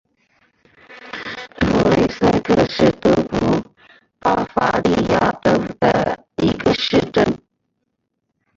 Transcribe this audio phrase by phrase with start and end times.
[1.59, 3.63] 普雷塞克是德国
[4.17, 7.39] 巴伐利亚州的一个市镇。